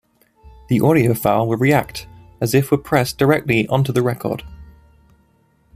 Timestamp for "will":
1.45-1.57